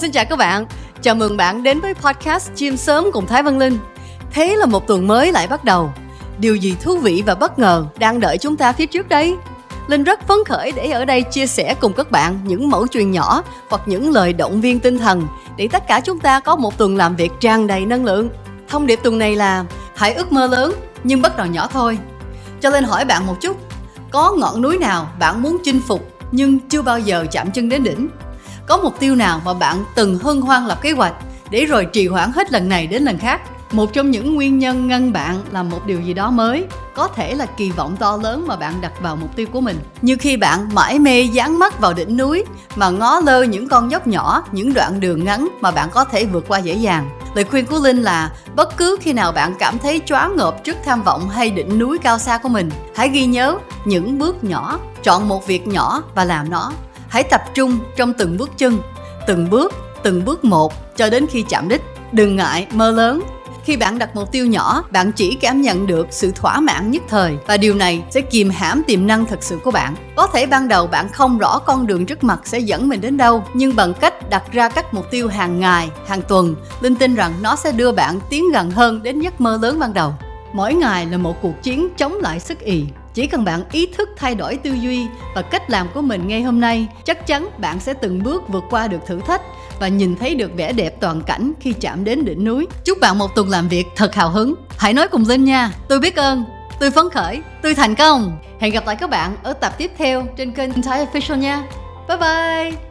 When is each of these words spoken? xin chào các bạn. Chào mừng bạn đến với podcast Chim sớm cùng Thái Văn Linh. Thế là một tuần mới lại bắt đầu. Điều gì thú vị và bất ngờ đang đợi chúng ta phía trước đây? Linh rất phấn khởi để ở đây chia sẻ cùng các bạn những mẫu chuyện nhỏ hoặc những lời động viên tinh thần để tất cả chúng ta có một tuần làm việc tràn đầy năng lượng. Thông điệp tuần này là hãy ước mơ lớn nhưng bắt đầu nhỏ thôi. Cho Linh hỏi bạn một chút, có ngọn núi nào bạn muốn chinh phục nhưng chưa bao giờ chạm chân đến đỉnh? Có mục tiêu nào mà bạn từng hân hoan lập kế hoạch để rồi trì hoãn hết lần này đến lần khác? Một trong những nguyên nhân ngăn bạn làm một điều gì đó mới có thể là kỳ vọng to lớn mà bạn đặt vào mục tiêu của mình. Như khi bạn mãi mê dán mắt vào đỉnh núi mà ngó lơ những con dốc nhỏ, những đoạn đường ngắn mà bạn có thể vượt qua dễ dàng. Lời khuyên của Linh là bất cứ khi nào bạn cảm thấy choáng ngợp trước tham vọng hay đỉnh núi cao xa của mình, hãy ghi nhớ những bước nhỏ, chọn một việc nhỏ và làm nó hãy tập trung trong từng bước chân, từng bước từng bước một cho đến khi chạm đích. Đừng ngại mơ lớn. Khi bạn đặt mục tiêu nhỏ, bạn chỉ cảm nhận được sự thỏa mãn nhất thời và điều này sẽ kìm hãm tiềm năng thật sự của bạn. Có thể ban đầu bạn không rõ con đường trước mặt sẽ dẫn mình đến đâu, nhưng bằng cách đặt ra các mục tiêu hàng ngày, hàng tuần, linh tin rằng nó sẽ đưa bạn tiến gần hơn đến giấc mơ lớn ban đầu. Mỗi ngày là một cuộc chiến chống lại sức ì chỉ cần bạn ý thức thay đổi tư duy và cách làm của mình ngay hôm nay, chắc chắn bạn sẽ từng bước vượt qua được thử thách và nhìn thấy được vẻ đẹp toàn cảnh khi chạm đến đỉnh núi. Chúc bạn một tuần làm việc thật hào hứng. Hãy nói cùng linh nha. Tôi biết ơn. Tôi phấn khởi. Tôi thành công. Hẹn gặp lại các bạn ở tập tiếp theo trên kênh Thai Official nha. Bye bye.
xin 0.00 0.12
chào 0.12 0.24
các 0.24 0.36
bạn. 0.36 0.66
Chào 1.02 1.14
mừng 1.14 1.36
bạn 1.36 1.62
đến 1.62 1.80
với 1.80 1.94
podcast 1.94 2.50
Chim 2.54 2.76
sớm 2.76 3.06
cùng 3.12 3.26
Thái 3.26 3.42
Văn 3.42 3.58
Linh. 3.58 3.78
Thế 4.30 4.56
là 4.56 4.66
một 4.66 4.86
tuần 4.86 5.06
mới 5.06 5.32
lại 5.32 5.46
bắt 5.46 5.64
đầu. 5.64 5.92
Điều 6.38 6.56
gì 6.56 6.76
thú 6.82 6.96
vị 6.96 7.22
và 7.26 7.34
bất 7.34 7.58
ngờ 7.58 7.84
đang 7.98 8.20
đợi 8.20 8.38
chúng 8.38 8.56
ta 8.56 8.72
phía 8.72 8.86
trước 8.86 9.08
đây? 9.08 9.36
Linh 9.86 10.04
rất 10.04 10.28
phấn 10.28 10.38
khởi 10.46 10.72
để 10.72 10.90
ở 10.90 11.04
đây 11.04 11.22
chia 11.22 11.46
sẻ 11.46 11.74
cùng 11.80 11.92
các 11.92 12.10
bạn 12.10 12.40
những 12.44 12.70
mẫu 12.70 12.86
chuyện 12.86 13.10
nhỏ 13.10 13.42
hoặc 13.70 13.82
những 13.86 14.12
lời 14.12 14.32
động 14.32 14.60
viên 14.60 14.80
tinh 14.80 14.98
thần 14.98 15.26
để 15.56 15.68
tất 15.72 15.86
cả 15.86 16.00
chúng 16.00 16.18
ta 16.18 16.40
có 16.40 16.56
một 16.56 16.78
tuần 16.78 16.96
làm 16.96 17.16
việc 17.16 17.32
tràn 17.40 17.66
đầy 17.66 17.86
năng 17.86 18.04
lượng. 18.04 18.28
Thông 18.68 18.86
điệp 18.86 19.00
tuần 19.02 19.18
này 19.18 19.36
là 19.36 19.64
hãy 19.96 20.14
ước 20.14 20.32
mơ 20.32 20.46
lớn 20.46 20.72
nhưng 21.04 21.22
bắt 21.22 21.36
đầu 21.36 21.46
nhỏ 21.46 21.68
thôi. 21.72 21.98
Cho 22.60 22.70
Linh 22.70 22.84
hỏi 22.84 23.04
bạn 23.04 23.26
một 23.26 23.36
chút, 23.40 23.56
có 24.10 24.32
ngọn 24.32 24.62
núi 24.62 24.78
nào 24.78 25.10
bạn 25.18 25.42
muốn 25.42 25.58
chinh 25.64 25.80
phục 25.86 26.08
nhưng 26.32 26.58
chưa 26.68 26.82
bao 26.82 26.98
giờ 26.98 27.26
chạm 27.32 27.50
chân 27.50 27.68
đến 27.68 27.82
đỉnh? 27.82 28.08
Có 28.70 28.76
mục 28.76 29.00
tiêu 29.00 29.14
nào 29.14 29.40
mà 29.44 29.54
bạn 29.54 29.84
từng 29.94 30.18
hân 30.18 30.40
hoan 30.40 30.66
lập 30.66 30.78
kế 30.82 30.92
hoạch 30.92 31.14
để 31.50 31.64
rồi 31.64 31.86
trì 31.92 32.06
hoãn 32.06 32.32
hết 32.32 32.52
lần 32.52 32.68
này 32.68 32.86
đến 32.86 33.02
lần 33.02 33.18
khác? 33.18 33.40
Một 33.72 33.92
trong 33.92 34.10
những 34.10 34.34
nguyên 34.34 34.58
nhân 34.58 34.88
ngăn 34.88 35.12
bạn 35.12 35.42
làm 35.50 35.68
một 35.68 35.86
điều 35.86 36.00
gì 36.00 36.14
đó 36.14 36.30
mới 36.30 36.64
có 36.94 37.08
thể 37.08 37.34
là 37.34 37.46
kỳ 37.46 37.70
vọng 37.70 37.96
to 37.96 38.18
lớn 38.22 38.44
mà 38.46 38.56
bạn 38.56 38.80
đặt 38.80 38.92
vào 39.00 39.16
mục 39.16 39.36
tiêu 39.36 39.46
của 39.52 39.60
mình. 39.60 39.78
Như 40.02 40.16
khi 40.20 40.36
bạn 40.36 40.68
mãi 40.74 40.98
mê 40.98 41.22
dán 41.22 41.58
mắt 41.58 41.80
vào 41.80 41.94
đỉnh 41.94 42.16
núi 42.16 42.44
mà 42.76 42.90
ngó 42.90 43.20
lơ 43.20 43.42
những 43.42 43.68
con 43.68 43.90
dốc 43.90 44.06
nhỏ, 44.06 44.42
những 44.52 44.74
đoạn 44.74 45.00
đường 45.00 45.24
ngắn 45.24 45.48
mà 45.60 45.70
bạn 45.70 45.88
có 45.92 46.04
thể 46.04 46.24
vượt 46.24 46.44
qua 46.48 46.58
dễ 46.58 46.74
dàng. 46.74 47.10
Lời 47.34 47.44
khuyên 47.44 47.66
của 47.66 47.78
Linh 47.78 48.02
là 48.02 48.32
bất 48.56 48.76
cứ 48.76 48.96
khi 49.00 49.12
nào 49.12 49.32
bạn 49.32 49.54
cảm 49.58 49.78
thấy 49.78 50.00
choáng 50.06 50.36
ngợp 50.36 50.64
trước 50.64 50.76
tham 50.84 51.02
vọng 51.02 51.28
hay 51.28 51.50
đỉnh 51.50 51.78
núi 51.78 51.98
cao 51.98 52.18
xa 52.18 52.38
của 52.38 52.48
mình, 52.48 52.70
hãy 52.94 53.08
ghi 53.08 53.26
nhớ 53.26 53.58
những 53.84 54.18
bước 54.18 54.44
nhỏ, 54.44 54.78
chọn 55.02 55.28
một 55.28 55.46
việc 55.46 55.66
nhỏ 55.66 56.02
và 56.14 56.24
làm 56.24 56.50
nó 56.50 56.72
hãy 57.10 57.22
tập 57.22 57.42
trung 57.54 57.78
trong 57.96 58.12
từng 58.14 58.36
bước 58.36 58.50
chân, 58.58 58.78
từng 59.26 59.50
bước 59.50 59.72
từng 60.02 60.24
bước 60.24 60.44
một 60.44 60.96
cho 60.96 61.10
đến 61.10 61.26
khi 61.30 61.44
chạm 61.48 61.68
đích. 61.68 61.82
Đừng 62.12 62.36
ngại 62.36 62.66
mơ 62.72 62.90
lớn. 62.90 63.22
Khi 63.64 63.76
bạn 63.76 63.98
đặt 63.98 64.16
mục 64.16 64.32
tiêu 64.32 64.46
nhỏ, 64.46 64.84
bạn 64.90 65.12
chỉ 65.12 65.36
cảm 65.40 65.60
nhận 65.60 65.86
được 65.86 66.06
sự 66.10 66.32
thỏa 66.34 66.60
mãn 66.60 66.90
nhất 66.90 67.02
thời 67.08 67.36
và 67.46 67.56
điều 67.56 67.74
này 67.74 68.02
sẽ 68.10 68.20
kìm 68.20 68.50
hãm 68.50 68.82
tiềm 68.82 69.06
năng 69.06 69.26
thật 69.26 69.38
sự 69.42 69.58
của 69.64 69.70
bạn. 69.70 69.94
Có 70.16 70.26
thể 70.26 70.46
ban 70.46 70.68
đầu 70.68 70.86
bạn 70.86 71.08
không 71.08 71.38
rõ 71.38 71.58
con 71.58 71.86
đường 71.86 72.06
trước 72.06 72.24
mặt 72.24 72.40
sẽ 72.44 72.58
dẫn 72.58 72.88
mình 72.88 73.00
đến 73.00 73.16
đâu, 73.16 73.44
nhưng 73.54 73.76
bằng 73.76 73.94
cách 73.94 74.30
đặt 74.30 74.52
ra 74.52 74.68
các 74.68 74.94
mục 74.94 75.10
tiêu 75.10 75.28
hàng 75.28 75.60
ngày, 75.60 75.90
hàng 76.06 76.22
tuần, 76.22 76.54
linh 76.80 76.96
tin 76.96 77.14
rằng 77.14 77.32
nó 77.42 77.56
sẽ 77.56 77.72
đưa 77.72 77.92
bạn 77.92 78.20
tiến 78.30 78.52
gần 78.52 78.70
hơn 78.70 79.02
đến 79.02 79.20
giấc 79.20 79.40
mơ 79.40 79.58
lớn 79.62 79.78
ban 79.78 79.94
đầu. 79.94 80.14
Mỗi 80.52 80.74
ngày 80.74 81.06
là 81.06 81.16
một 81.16 81.42
cuộc 81.42 81.62
chiến 81.62 81.88
chống 81.96 82.14
lại 82.14 82.40
sức 82.40 82.60
ì 82.60 82.86
chỉ 83.14 83.26
cần 83.26 83.44
bạn 83.44 83.62
ý 83.72 83.86
thức 83.86 84.08
thay 84.16 84.34
đổi 84.34 84.56
tư 84.56 84.70
duy 84.72 85.06
và 85.34 85.42
cách 85.42 85.70
làm 85.70 85.88
của 85.94 86.02
mình 86.02 86.28
ngay 86.28 86.42
hôm 86.42 86.60
nay, 86.60 86.86
chắc 87.04 87.26
chắn 87.26 87.48
bạn 87.58 87.80
sẽ 87.80 87.94
từng 87.94 88.22
bước 88.22 88.48
vượt 88.48 88.64
qua 88.70 88.88
được 88.88 89.06
thử 89.06 89.20
thách 89.26 89.42
và 89.80 89.88
nhìn 89.88 90.16
thấy 90.16 90.34
được 90.34 90.50
vẻ 90.56 90.72
đẹp 90.72 91.00
toàn 91.00 91.22
cảnh 91.22 91.52
khi 91.60 91.72
chạm 91.72 92.04
đến 92.04 92.24
đỉnh 92.24 92.44
núi. 92.44 92.66
Chúc 92.84 92.98
bạn 93.00 93.18
một 93.18 93.34
tuần 93.34 93.48
làm 93.48 93.68
việc 93.68 93.86
thật 93.96 94.14
hào 94.14 94.30
hứng. 94.30 94.54
Hãy 94.78 94.92
nói 94.92 95.08
cùng 95.08 95.24
linh 95.28 95.44
nha. 95.44 95.72
Tôi 95.88 96.00
biết 96.00 96.16
ơn. 96.16 96.44
Tôi 96.80 96.90
phấn 96.90 97.10
khởi. 97.10 97.42
Tôi 97.62 97.74
thành 97.74 97.94
công. 97.94 98.38
Hẹn 98.60 98.72
gặp 98.72 98.86
lại 98.86 98.96
các 98.96 99.10
bạn 99.10 99.36
ở 99.42 99.52
tập 99.52 99.74
tiếp 99.78 99.90
theo 99.98 100.26
trên 100.36 100.52
kênh 100.52 100.82
Thai 100.82 101.06
Official 101.06 101.36
nha. 101.36 101.62
Bye 102.08 102.16
bye. 102.16 102.89